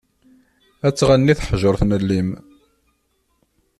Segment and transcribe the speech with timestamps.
[0.87, 2.29] Ad tɣenni teḥjurt n llim.